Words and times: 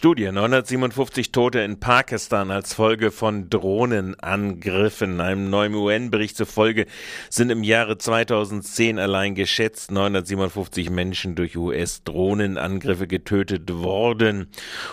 Studie 0.00 0.32
957 0.32 1.30
Tote 1.30 1.60
in 1.60 1.78
Pakistan 1.78 2.50
als 2.50 2.72
Folge 2.72 3.10
von 3.10 3.50
Drohnenangriffen. 3.50 5.20
Einem 5.20 5.50
neuen 5.50 5.74
UN-Bericht 5.74 6.38
zufolge 6.38 6.86
sind 7.28 7.50
im 7.50 7.62
Jahre 7.62 7.98
2010 7.98 8.98
allein 8.98 9.34
geschätzt 9.34 9.90
957 9.90 10.88
Menschen 10.88 11.34
durch 11.34 11.54
US-Drohnenangriffe 11.54 13.06
getötet 13.08 13.70
worden. 13.74 14.46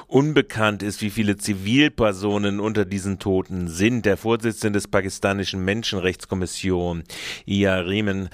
Unbekannt 0.08 0.84
ist, 0.84 1.02
wie 1.02 1.10
viele 1.10 1.38
Zivilpersonen 1.38 2.60
unter 2.60 2.84
diesen 2.84 3.18
Toten 3.18 3.70
sind. 3.70 4.06
Der 4.06 4.18
Vorsitzende 4.18 4.76
des 4.76 4.90
pakistanischen 4.90 5.64
Menschenrechtskommission, 5.64 7.04
Ia 7.46 7.80
Riemen, 7.80 8.28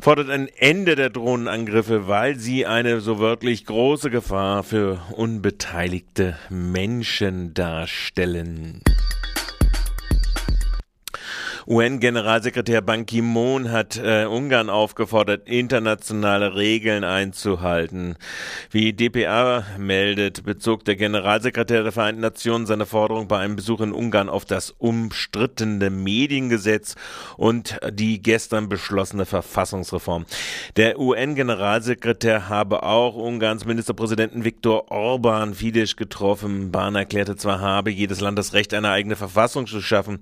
fordert 0.00 0.30
ein 0.30 0.48
Ende 0.56 0.96
der 0.96 1.10
Drohnenangriffe, 1.10 2.08
weil 2.08 2.36
sie 2.36 2.64
eine 2.64 3.02
so 3.02 3.18
wörtlich 3.18 3.66
große 3.66 4.08
Gefahr 4.08 4.62
für 4.62 5.02
Unbeteiligte 5.12 5.97
beteiligte 5.98 6.36
Menschen 6.50 7.54
darstellen. 7.54 8.80
UN-Generalsekretär 11.70 12.80
Ban 12.80 13.04
Ki-moon 13.04 13.70
hat 13.70 13.98
äh, 14.02 14.24
Ungarn 14.24 14.70
aufgefordert, 14.70 15.46
internationale 15.46 16.54
Regeln 16.54 17.04
einzuhalten. 17.04 18.16
Wie 18.70 18.94
dpa 18.94 19.64
meldet, 19.76 20.44
bezog 20.44 20.86
der 20.86 20.96
Generalsekretär 20.96 21.82
der 21.82 21.92
Vereinten 21.92 22.22
Nationen 22.22 22.64
seine 22.64 22.86
Forderung 22.86 23.28
bei 23.28 23.40
einem 23.40 23.56
Besuch 23.56 23.82
in 23.82 23.92
Ungarn 23.92 24.30
auf 24.30 24.46
das 24.46 24.70
umstrittene 24.78 25.90
Mediengesetz 25.90 26.94
und 27.36 27.78
die 27.92 28.22
gestern 28.22 28.70
beschlossene 28.70 29.26
Verfassungsreform. 29.26 30.24
Der 30.76 30.98
UN-Generalsekretär 30.98 32.48
habe 32.48 32.82
auch 32.82 33.14
Ungarns 33.14 33.66
Ministerpräsidenten 33.66 34.42
Viktor 34.42 34.90
Orban 34.90 35.52
Fidesz 35.52 35.96
getroffen. 35.96 36.72
Bahn 36.72 36.94
erklärte 36.94 37.36
zwar, 37.36 37.60
habe 37.60 37.90
jedes 37.90 38.20
Land 38.22 38.38
das 38.38 38.54
Recht, 38.54 38.72
eine 38.72 38.88
eigene 38.88 39.16
Verfassung 39.16 39.66
zu 39.66 39.82
schaffen, 39.82 40.18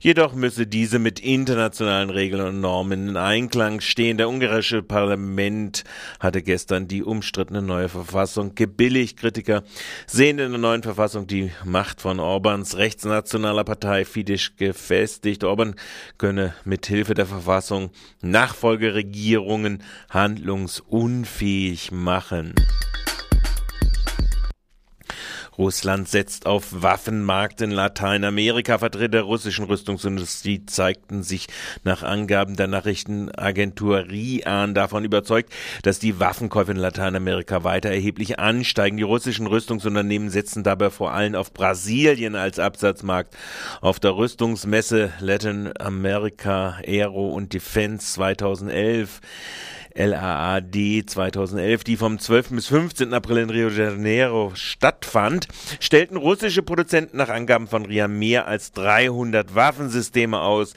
jedoch 0.00 0.34
müsse 0.34 0.66
die 0.66 0.79
diese 0.80 0.98
mit 0.98 1.20
internationalen 1.20 2.08
Regeln 2.08 2.40
und 2.40 2.60
Normen 2.62 3.10
in 3.10 3.16
Einklang 3.18 3.82
stehen. 3.82 4.16
Der 4.16 4.30
ungarische 4.30 4.82
Parlament 4.82 5.84
hatte 6.20 6.40
gestern 6.40 6.88
die 6.88 7.02
umstrittene 7.02 7.60
neue 7.60 7.90
Verfassung 7.90 8.54
gebilligt. 8.54 9.18
Kritiker 9.18 9.62
sehen 10.06 10.38
in 10.38 10.52
der 10.52 10.58
neuen 10.58 10.82
Verfassung 10.82 11.26
die 11.26 11.50
Macht 11.66 12.00
von 12.00 12.18
Orbans 12.18 12.78
rechtsnationaler 12.78 13.64
Partei 13.64 14.06
Fidesz 14.06 14.52
gefestigt. 14.56 15.44
Orban 15.44 15.74
könne 16.16 16.54
mit 16.64 16.86
Hilfe 16.86 17.12
der 17.12 17.26
Verfassung 17.26 17.90
Nachfolgeregierungen 18.22 19.82
handlungsunfähig 20.08 21.92
machen. 21.92 22.54
Russland 25.60 26.08
setzt 26.08 26.46
auf 26.46 26.68
Waffenmarkt 26.70 27.60
in 27.60 27.70
Lateinamerika. 27.70 28.78
Vertreter 28.78 29.08
der 29.08 29.22
russischen 29.24 29.66
Rüstungsindustrie 29.66 30.64
zeigten 30.64 31.22
sich 31.22 31.48
nach 31.84 32.02
Angaben 32.02 32.56
der 32.56 32.66
Nachrichtenagentur 32.66 34.08
RIAN 34.08 34.74
davon 34.74 35.04
überzeugt, 35.04 35.52
dass 35.82 35.98
die 35.98 36.18
Waffenkäufe 36.18 36.70
in 36.70 36.78
Lateinamerika 36.78 37.62
weiter 37.62 37.90
erheblich 37.90 38.38
ansteigen. 38.38 38.96
Die 38.96 39.02
russischen 39.02 39.46
Rüstungsunternehmen 39.46 40.30
setzen 40.30 40.62
dabei 40.62 40.88
vor 40.88 41.12
allem 41.12 41.34
auf 41.34 41.52
Brasilien 41.52 42.36
als 42.36 42.58
Absatzmarkt. 42.58 43.36
Auf 43.82 44.00
der 44.00 44.16
Rüstungsmesse 44.16 45.12
Latin 45.20 45.74
America 45.78 46.78
Aero 46.86 47.28
und 47.28 47.52
Defense 47.52 48.14
2011 48.14 49.20
LAAD 49.94 51.04
2011, 51.06 51.84
die 51.84 51.96
vom 51.96 52.18
12. 52.18 52.50
bis 52.50 52.66
15. 52.68 53.12
April 53.12 53.38
in 53.38 53.50
Rio 53.50 53.70
de 53.70 53.86
Janeiro 53.86 54.52
stattfand, 54.54 55.48
stellten 55.80 56.16
russische 56.16 56.62
Produzenten 56.62 57.16
nach 57.16 57.28
Angaben 57.28 57.66
von 57.66 57.84
RIA 57.84 58.08
mehr 58.08 58.46
als 58.46 58.72
300 58.72 59.54
Waffensysteme 59.54 60.40
aus. 60.40 60.74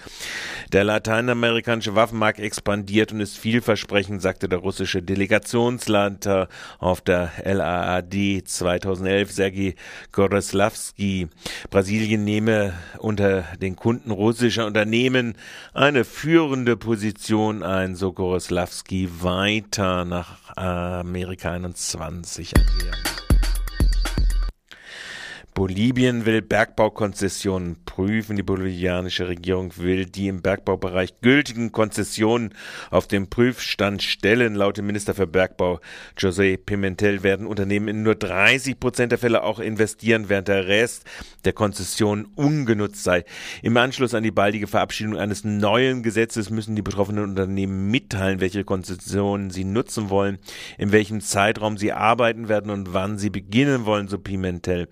Der 0.72 0.84
lateinamerikanische 0.84 1.94
Waffenmarkt 1.96 2.40
expandiert 2.40 3.12
und 3.12 3.19
ist 3.19 3.38
vielversprechend, 3.38 4.22
sagte 4.22 4.50
der 4.50 4.59
russische 4.59 5.03
Delegationsleiter 5.03 6.47
auf 6.80 7.01
der 7.01 7.31
LAAD 7.44 8.44
2011, 8.45 9.31
Sergei 9.31 9.75
Goroslavsky. 10.12 11.28
Brasilien 11.69 12.24
nehme 12.24 12.74
unter 12.97 13.44
den 13.62 13.75
Kunden 13.75 14.09
russischer 14.09 14.66
Unternehmen 14.66 15.35
eine 15.74 16.06
führende 16.06 16.78
Position 16.78 17.62
ein, 17.62 17.95
so 17.95 18.12
Weiter 19.22 20.06
nach 20.06 20.56
Amerika 20.56 21.51
21 21.51 22.53
angehen. 22.57 22.96
Bolivien 25.53 26.25
will 26.25 26.41
Bergbaukonzessionen 26.41 27.82
prüfen. 27.94 28.36
Die 28.36 28.44
bolivianische 28.44 29.28
Regierung 29.28 29.72
will 29.78 30.06
die 30.06 30.28
im 30.28 30.42
Bergbaubereich 30.42 31.22
gültigen 31.22 31.72
Konzessionen 31.72 32.56
auf 32.90 33.06
den 33.08 33.30
Prüfstand 33.30 34.02
stellen. 34.02 34.56
Laut 34.56 34.78
dem 34.78 34.88
Minister 34.88 35.14
für 35.14 35.28
Bergbau 35.28 35.80
José 36.18 36.58
Pimentel 36.58 37.22
werden 37.22 37.46
Unternehmen 37.46 37.88
in 37.88 38.02
nur 38.02 38.16
30 38.16 38.80
Prozent 38.80 39.12
der 39.12 39.20
Fälle 39.20 39.44
auch 39.44 39.59
investieren, 39.59 40.28
während 40.28 40.48
der 40.48 40.68
Rest 40.68 41.06
der 41.46 41.54
Konzession 41.54 42.28
ungenutzt 42.36 43.04
sei. 43.04 43.26
Im 43.62 43.78
Anschluss 43.78 44.16
an 44.16 44.24
die 44.24 44.31
baldige 44.31 44.66
Verabschiedung 44.66 45.16
eines 45.16 45.44
neuen 45.44 46.02
Gesetzes 46.02 46.50
müssen 46.50 46.75
die 46.75 46.81
betroffenen 46.81 47.24
Unternehmen 47.24 47.92
mitteilen, 47.92 48.42
welche 48.42 48.64
Konzessionen 48.64 49.52
sie 49.52 49.66
nutzen 49.66 50.10
wollen, 50.10 50.40
in 50.80 50.92
welchem 50.92 51.22
Zeitraum 51.22 51.78
sie 51.78 51.92
arbeiten 51.92 52.50
werden 52.50 52.72
und 52.72 52.94
wann 52.94 53.20
sie 53.20 53.30
beginnen 53.30 53.86
wollen, 53.86 54.08
so 54.08 54.18
Pimentel. 54.18 54.88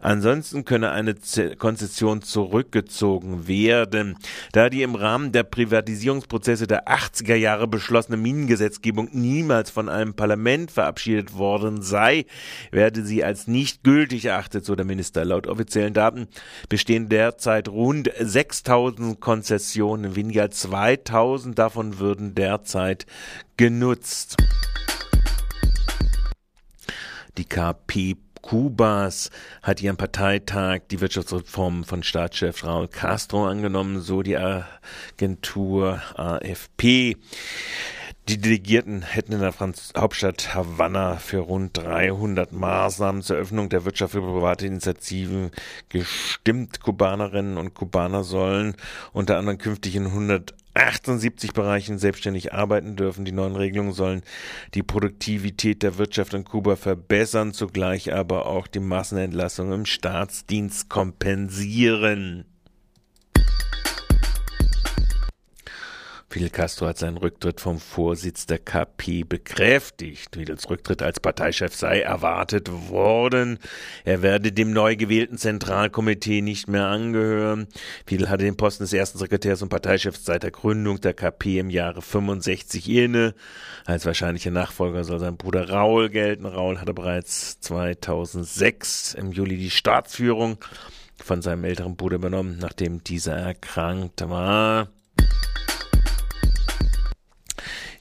Ansonsten 0.00 0.64
könne 0.64 0.92
eine 0.92 1.16
Konzession 1.58 2.22
zurückgezogen 2.36 3.48
werden. 3.48 4.18
Da 4.52 4.68
die 4.68 4.82
im 4.82 4.94
Rahmen 4.94 5.32
der 5.32 5.42
Privatisierungsprozesse 5.42 6.66
der 6.66 6.86
80er 6.86 7.34
Jahre 7.34 7.66
beschlossene 7.66 8.18
Minengesetzgebung 8.18 9.08
niemals 9.12 9.70
von 9.70 9.88
einem 9.88 10.12
Parlament 10.12 10.70
verabschiedet 10.70 11.38
worden 11.38 11.80
sei, 11.80 12.26
werde 12.70 13.06
sie 13.06 13.24
als 13.24 13.46
nicht 13.46 13.84
gültig 13.84 14.26
erachtet, 14.26 14.66
so 14.66 14.74
der 14.76 14.84
Minister. 14.84 15.24
Laut 15.24 15.46
offiziellen 15.46 15.94
Daten 15.94 16.28
bestehen 16.68 17.08
derzeit 17.08 17.70
rund 17.70 18.10
6000 18.18 19.18
Konzessionen, 19.18 20.14
weniger 20.14 20.42
als 20.42 20.60
2000 20.60 21.58
davon 21.58 21.98
würden 21.98 22.34
derzeit 22.34 23.06
genutzt. 23.56 24.36
Die 27.38 27.46
KP 27.46 28.16
Kubas 28.46 29.30
hat 29.60 29.82
ihren 29.82 29.96
Parteitag 29.96 30.82
die 30.88 31.00
Wirtschaftsreform 31.00 31.82
von 31.82 32.04
Staatschef 32.04 32.62
Raúl 32.62 32.86
Castro 32.86 33.44
angenommen, 33.44 34.00
so 34.00 34.22
die 34.22 34.36
Agentur 34.36 36.00
AFP. 36.14 37.16
Die 38.28 38.38
Delegierten 38.38 39.02
hätten 39.02 39.34
in 39.34 39.40
der 39.40 39.52
Franz 39.52 39.92
Hauptstadt 39.96 40.52
Havanna 40.52 41.16
für 41.18 41.38
rund 41.38 41.76
300 41.76 42.50
Maßnahmen 42.50 43.22
zur 43.22 43.36
Öffnung 43.36 43.68
der 43.68 43.84
Wirtschaft 43.84 44.14
für 44.14 44.20
private 44.20 44.66
Initiativen 44.66 45.52
gestimmt. 45.90 46.80
Kubanerinnen 46.80 47.56
und 47.56 47.74
Kubaner 47.74 48.24
sollen 48.24 48.74
unter 49.12 49.38
anderem 49.38 49.58
künftig 49.58 49.94
in 49.94 50.06
100 50.06 50.54
78 50.74 51.52
Bereichen 51.52 51.98
selbstständig 51.98 52.52
arbeiten 52.52 52.96
dürfen. 52.96 53.24
Die 53.24 53.32
neuen 53.32 53.56
Regelungen 53.56 53.92
sollen 53.92 54.22
die 54.74 54.82
Produktivität 54.82 55.82
der 55.84 55.96
Wirtschaft 55.96 56.34
in 56.34 56.44
Kuba 56.44 56.76
verbessern, 56.76 57.52
zugleich 57.52 58.12
aber 58.12 58.46
auch 58.46 58.66
die 58.66 58.80
Massenentlassung 58.80 59.72
im 59.72 59.86
Staatsdienst 59.86 60.90
kompensieren. 60.90 62.44
Fidel 66.36 66.50
Castro 66.50 66.88
hat 66.88 66.98
seinen 66.98 67.16
Rücktritt 67.16 67.62
vom 67.62 67.80
Vorsitz 67.80 68.44
der 68.44 68.58
KP 68.58 69.24
bekräftigt. 69.24 70.34
Fidels 70.34 70.68
Rücktritt 70.68 71.00
als 71.00 71.18
Parteichef 71.18 71.74
sei 71.74 72.02
erwartet 72.02 72.70
worden. 72.90 73.58
Er 74.04 74.20
werde 74.20 74.52
dem 74.52 74.70
neu 74.70 74.96
gewählten 74.96 75.38
Zentralkomitee 75.38 76.42
nicht 76.42 76.68
mehr 76.68 76.88
angehören. 76.88 77.68
Fidel 78.04 78.28
hatte 78.28 78.44
den 78.44 78.58
Posten 78.58 78.84
des 78.84 78.92
ersten 78.92 79.16
Sekretärs 79.16 79.62
und 79.62 79.70
Parteichefs 79.70 80.26
seit 80.26 80.42
der 80.42 80.50
Gründung 80.50 81.00
der 81.00 81.14
KP 81.14 81.58
im 81.58 81.70
Jahre 81.70 82.02
65 82.02 82.86
inne. 82.90 83.34
Als 83.86 84.04
wahrscheinlicher 84.04 84.50
Nachfolger 84.50 85.04
soll 85.04 85.20
sein 85.20 85.38
Bruder 85.38 85.70
Raul 85.70 86.10
gelten. 86.10 86.44
Raul 86.44 86.82
hatte 86.82 86.92
bereits 86.92 87.60
2006 87.60 89.14
im 89.14 89.32
Juli 89.32 89.56
die 89.56 89.70
Staatsführung 89.70 90.58
von 91.16 91.40
seinem 91.40 91.64
älteren 91.64 91.96
Bruder 91.96 92.16
übernommen, 92.16 92.58
nachdem 92.60 93.02
dieser 93.02 93.38
erkrankt 93.38 94.20
war. 94.28 94.88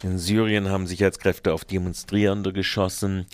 In 0.04 0.18
Syrien 0.18 0.70
haben 0.70 0.88
Sicherheitskräfte 0.88 1.54
auf 1.54 1.66
Demonstrierende 1.66 2.54
geschossen. 2.54 3.26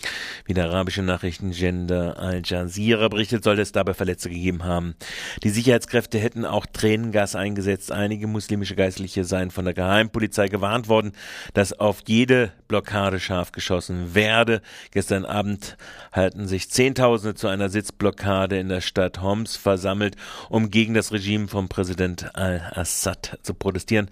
Wie 0.44 0.54
der 0.54 0.66
arabische 0.66 1.02
Nachrichtengender 1.02 2.18
Al 2.18 2.42
Jazeera 2.44 3.08
berichtet, 3.08 3.44
soll 3.44 3.58
es 3.58 3.72
dabei 3.72 3.94
Verletzte 3.94 4.30
gegeben 4.30 4.64
haben. 4.64 4.94
Die 5.42 5.50
Sicherheitskräfte 5.50 6.18
hätten 6.18 6.44
auch 6.44 6.66
Tränengas 6.66 7.34
eingesetzt. 7.34 7.92
Einige 7.92 8.26
muslimische 8.26 8.76
Geistliche 8.76 9.24
seien 9.24 9.50
von 9.50 9.64
der 9.64 9.74
Geheimpolizei 9.74 10.48
gewarnt 10.48 10.88
worden, 10.88 11.12
dass 11.54 11.72
auf 11.72 12.02
jede 12.06 12.52
Sitzblockade 12.72 13.20
scharf 13.20 13.52
geschossen 13.52 14.14
werde. 14.14 14.62
Gestern 14.92 15.26
Abend 15.26 15.76
halten 16.10 16.48
sich 16.48 16.70
Zehntausende 16.70 17.34
zu 17.34 17.48
einer 17.48 17.68
Sitzblockade 17.68 18.58
in 18.58 18.70
der 18.70 18.80
Stadt 18.80 19.20
Homs 19.20 19.56
versammelt, 19.56 20.16
um 20.48 20.70
gegen 20.70 20.94
das 20.94 21.12
Regime 21.12 21.48
von 21.48 21.68
Präsident 21.68 22.34
al-Assad 22.34 23.38
zu 23.42 23.52
protestieren. 23.52 24.08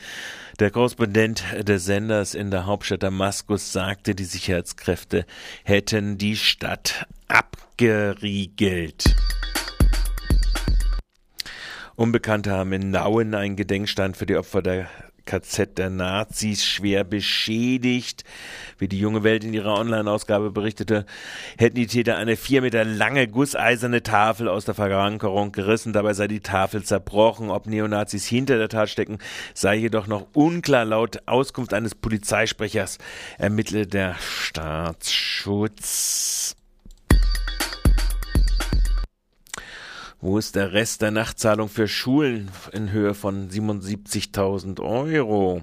Der 0.58 0.70
Korrespondent 0.70 1.42
des 1.62 1.86
Senders 1.86 2.34
in 2.34 2.50
der 2.50 2.66
Hauptstadt 2.66 3.02
Damaskus 3.02 3.72
sagte, 3.72 4.14
die 4.14 4.24
Sicherheitskräfte 4.24 5.24
hätten 5.64 6.18
die 6.18 6.36
Stadt 6.36 7.06
abgeriegelt. 7.28 9.04
Unbekannte 11.96 12.52
haben 12.52 12.74
in 12.74 12.90
Nauen 12.90 13.34
einen 13.34 13.56
Gedenkstand 13.56 14.18
für 14.18 14.26
die 14.26 14.36
Opfer 14.36 14.60
der 14.60 14.88
KZ 15.30 15.78
der 15.78 15.90
Nazis 15.90 16.66
schwer 16.66 17.04
beschädigt. 17.04 18.24
Wie 18.78 18.88
die 18.88 18.98
junge 18.98 19.22
Welt 19.22 19.44
in 19.44 19.54
ihrer 19.54 19.78
Online-Ausgabe 19.78 20.50
berichtete, 20.50 21.06
hätten 21.56 21.76
die 21.76 21.86
Täter 21.86 22.16
eine 22.16 22.36
vier 22.36 22.62
Meter 22.62 22.84
lange 22.84 23.28
gusseiserne 23.28 24.02
Tafel 24.02 24.48
aus 24.48 24.64
der 24.64 24.74
Verankerung 24.74 25.52
gerissen. 25.52 25.92
Dabei 25.92 26.14
sei 26.14 26.26
die 26.26 26.40
Tafel 26.40 26.82
zerbrochen. 26.82 27.50
Ob 27.50 27.68
Neonazis 27.68 28.26
hinter 28.26 28.58
der 28.58 28.68
Tat 28.68 28.88
stecken, 28.88 29.18
sei 29.54 29.76
jedoch 29.76 30.08
noch 30.08 30.26
unklar. 30.32 30.84
Laut 30.84 31.20
Auskunft 31.26 31.74
eines 31.74 31.94
Polizeisprechers 31.94 32.98
ermittle 33.38 33.86
der 33.86 34.16
Staatsschutz. 34.18 36.56
Wo 40.22 40.36
ist 40.36 40.54
der 40.54 40.74
Rest 40.74 41.00
der 41.00 41.12
Nachtzahlung 41.12 41.70
für 41.70 41.88
Schulen 41.88 42.50
in 42.72 42.92
Höhe 42.92 43.14
von 43.14 43.48
77.000 43.48 44.78
Euro? 44.80 45.62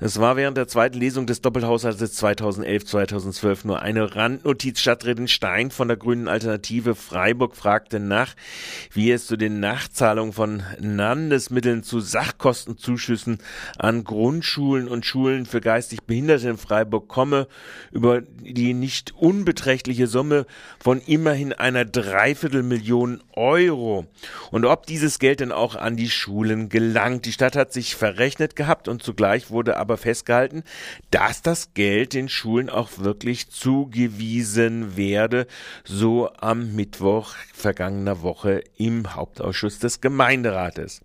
Es 0.00 0.20
war 0.20 0.36
während 0.36 0.56
der 0.56 0.68
zweiten 0.68 0.96
Lesung 0.96 1.26
des 1.26 1.40
Doppelhaushaltes 1.40 2.22
2011-2012 2.22 3.66
nur 3.66 3.82
eine 3.82 4.14
Randnotiz. 4.14 4.78
Stadträtin 4.78 5.26
Stein 5.26 5.72
von 5.72 5.88
der 5.88 5.96
Grünen 5.96 6.28
Alternative 6.28 6.94
Freiburg 6.94 7.56
fragte 7.56 7.98
nach, 7.98 8.36
wie 8.92 9.10
es 9.10 9.26
zu 9.26 9.36
den 9.36 9.58
Nachzahlungen 9.58 10.32
von 10.32 10.62
Landesmitteln 10.78 11.82
zu 11.82 11.98
Sachkostenzuschüssen 11.98 13.38
an 13.76 14.04
Grundschulen 14.04 14.86
und 14.86 15.04
Schulen 15.04 15.46
für 15.46 15.60
geistig 15.60 16.04
Behinderte 16.04 16.50
in 16.50 16.58
Freiburg 16.58 17.08
komme, 17.08 17.48
über 17.90 18.20
die 18.20 18.74
nicht 18.74 19.16
unbeträchtliche 19.16 20.06
Summe 20.06 20.46
von 20.78 21.00
immerhin 21.00 21.52
einer 21.52 21.84
Dreiviertelmillion 21.84 23.20
Euro. 23.32 24.06
Und 24.52 24.64
ob 24.64 24.86
dieses 24.86 25.18
Geld 25.18 25.40
denn 25.40 25.50
auch 25.50 25.74
an 25.74 25.96
die 25.96 26.10
Schulen 26.10 26.68
gelangt. 26.68 27.24
Die 27.24 27.32
Stadt 27.32 27.56
hat 27.56 27.72
sich 27.72 27.96
verrechnet 27.96 28.54
gehabt 28.54 28.86
und 28.86 29.02
zugleich 29.02 29.50
wurde 29.50 29.76
aber 29.76 29.87
festgehalten, 29.96 30.64
dass 31.10 31.42
das 31.42 31.74
Geld 31.74 32.14
den 32.14 32.28
Schulen 32.28 32.68
auch 32.68 32.90
wirklich 32.98 33.50
zugewiesen 33.50 34.96
werde, 34.96 35.46
so 35.84 36.30
am 36.38 36.74
Mittwoch 36.74 37.34
vergangener 37.52 38.22
Woche 38.22 38.62
im 38.76 39.14
Hauptausschuss 39.14 39.78
des 39.78 40.00
Gemeinderates. 40.00 41.02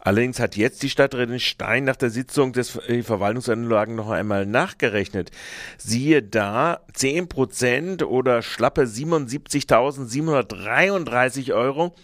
Allerdings 0.00 0.40
hat 0.40 0.56
jetzt 0.56 0.82
die 0.82 0.90
Stadträtin 0.90 1.40
Stein 1.40 1.84
nach 1.84 1.96
der 1.96 2.10
Sitzung 2.10 2.52
des 2.52 2.76
äh, 2.88 3.02
Verwaltungsanlagen 3.02 3.94
noch 3.94 4.10
einmal 4.10 4.44
nachgerechnet. 4.46 5.30
Siehe 5.78 6.22
da, 6.22 6.80
10 6.94 7.28
Prozent 7.28 8.02
oder 8.02 8.42
schlappe 8.42 8.82
77.733 8.82 11.54
Euro 11.54 11.94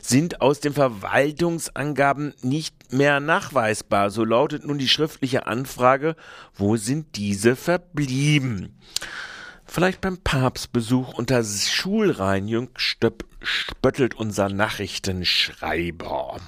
sind 0.00 0.40
aus 0.40 0.60
den 0.60 0.72
Verwaltungsangaben 0.72 2.32
nicht 2.42 2.92
mehr 2.92 3.18
nachweisbar. 3.20 4.10
So 4.10 4.24
lautet 4.24 4.64
nun 4.64 4.78
die 4.78 4.88
schriftliche 4.88 5.46
Anfrage, 5.48 6.16
wo 6.54 6.76
sind 6.76 7.16
diese 7.16 7.56
verblieben? 7.56 8.78
Vielleicht 9.64 10.00
beim 10.00 10.18
Papstbesuch 10.18 11.14
unter 11.14 11.44
Schulreinigung 11.44 12.70
spöttelt 12.76 14.14
unser 14.14 14.48
Nachrichtenschreiber. 14.48 16.40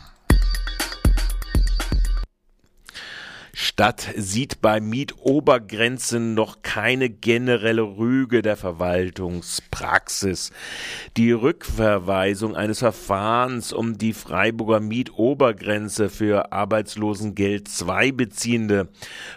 Stadt 3.62 4.08
sieht 4.16 4.62
bei 4.62 4.80
Mietobergrenzen 4.80 6.32
noch 6.32 6.62
keine 6.62 7.10
generelle 7.10 7.82
Rüge 7.82 8.40
der 8.40 8.56
Verwaltungspraxis. 8.56 10.50
Die 11.18 11.32
Rückverweisung 11.32 12.56
eines 12.56 12.78
Verfahrens 12.78 13.74
um 13.74 13.98
die 13.98 14.14
Freiburger 14.14 14.80
Mietobergrenze 14.80 16.08
für 16.08 16.52
Arbeitslosengeld 16.52 17.68
II 17.86 18.12
Beziehende 18.12 18.88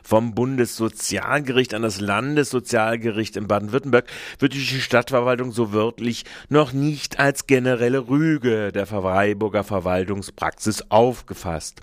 vom 0.03 0.33
Bundessozialgericht 0.33 1.73
an 1.73 1.81
das 1.81 1.99
Landessozialgericht 1.99 3.35
in 3.35 3.47
Baden-Württemberg 3.47 4.07
wird 4.39 4.53
die 4.53 4.61
Stadtverwaltung 4.61 5.51
so 5.51 5.73
wörtlich 5.73 6.23
noch 6.47 6.71
nicht 6.71 7.19
als 7.19 7.45
generelle 7.45 8.07
Rüge 8.07 8.71
der 8.71 8.85
Freiburger 8.85 9.65
Verwaltungspraxis 9.65 10.89
aufgefasst. 10.89 11.81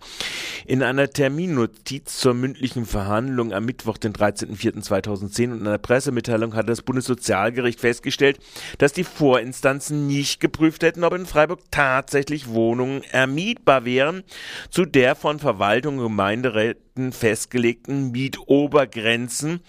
In 0.64 0.82
einer 0.82 1.10
Terminnotiz 1.10 2.16
zur 2.16 2.29
zur 2.30 2.36
mündlichen 2.36 2.86
Verhandlung 2.86 3.52
am 3.52 3.64
Mittwoch, 3.64 3.98
den 3.98 4.12
13.04.2010 4.12 5.50
und 5.50 5.60
in 5.62 5.66
einer 5.66 5.78
Pressemitteilung 5.78 6.54
hat 6.54 6.68
das 6.68 6.82
Bundessozialgericht 6.82 7.80
festgestellt, 7.80 8.38
dass 8.78 8.92
die 8.92 9.02
Vorinstanzen 9.02 10.06
nicht 10.06 10.38
geprüft 10.38 10.84
hätten, 10.84 11.02
ob 11.02 11.12
in 11.14 11.26
Freiburg 11.26 11.58
tatsächlich 11.72 12.46
Wohnungen 12.46 13.02
ermietbar 13.02 13.84
wären, 13.84 14.22
zu 14.70 14.84
der 14.84 15.16
von 15.16 15.40
Verwaltung 15.40 15.98
und 15.98 16.04
Gemeinderäten 16.04 16.90
festgelegten 17.10 18.12
Mietobergrenzen, 18.12 19.60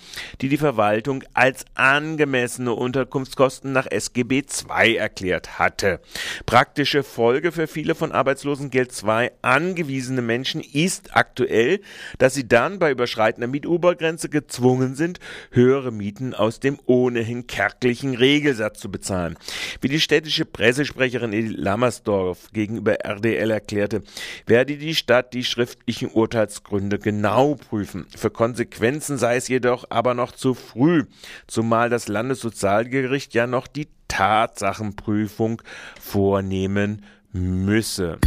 die 0.42 0.50
die 0.50 0.58
Verwaltung 0.58 1.24
als 1.34 1.66
angemessene 1.76 2.74
Unterkunftskosten 2.74 3.72
nach 3.72 3.88
SGB 3.90 4.44
II 4.44 4.96
erklärt 4.96 5.58
hatte. 5.58 6.02
Praktische 6.46 7.04
Folge 7.04 7.52
für 7.52 7.68
viele 7.68 7.96
von 7.96 8.12
Arbeitslosengeld 8.12 8.92
II 9.04 9.32
angewiesene 9.42 10.22
Menschen 10.22 10.62
ist 10.62 11.16
aktuell, 11.16 11.80
dass 12.18 12.34
sie 12.34 12.48
dann 12.52 12.80
bei 12.80 12.92
Überschreiten 12.92 13.42
der 13.42 13.48
Mietobergrenze 13.48 14.30
gezwungen 14.30 14.96
sind, 14.96 15.20
höhere 15.52 15.92
Mieten 15.92 16.34
aus 16.34 16.60
dem 16.60 16.80
ohnehin 16.86 17.48
kärglichen 17.48 18.16
Regelsatz 18.16 18.80
zu 18.80 18.92
bezahlen. 18.92 19.38
Wie 19.80 19.88
die 19.88 20.00
städtische 20.00 20.46
Pressesprecherin 20.46 21.34
Edith 21.34 21.58
Lammersdorf 21.58 22.50
gegenüber 22.52 23.06
RDL 23.06 23.52
erklärte, 23.52 24.04
werde 24.46 24.78
die 24.78 24.96
Stadt 24.96 25.34
die 25.34 25.44
schriftlichen 25.44 26.12
Urteilsgründe 26.12 27.00
genau 27.00 27.56
prüfen. 27.56 28.06
Für 28.16 28.30
Konsequenzen 28.30 29.18
sei 29.18 29.38
es 29.38 29.48
jedoch 29.48 29.86
aber 29.90 30.14
noch 30.14 30.32
zu 30.32 30.54
früh, 30.54 31.06
zumal 31.48 31.90
das 31.90 32.08
Landessozialgericht 32.08 33.34
ja 33.34 33.48
noch 33.48 33.68
die 33.68 33.88
Tatsachenprüfung 34.08 35.62
vornehmen 36.00 37.06
müsse. 37.32 38.20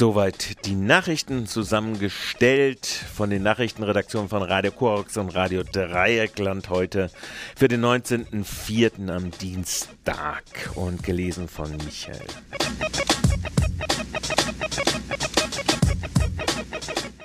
Soweit 0.00 0.64
die 0.64 0.76
Nachrichten 0.76 1.46
zusammengestellt 1.46 2.86
von 2.86 3.28
den 3.28 3.42
Nachrichtenredaktionen 3.42 4.30
von 4.30 4.42
Radio 4.42 4.70
Korax 4.72 5.18
und 5.18 5.34
Radio 5.34 5.62
Dreieckland 5.62 6.70
heute 6.70 7.10
für 7.54 7.68
den 7.68 7.84
19.04. 7.84 9.14
am 9.14 9.30
Dienstag 9.30 10.42
und 10.74 11.02
gelesen 11.02 11.48
von 11.48 11.76
Michael. 11.84 12.24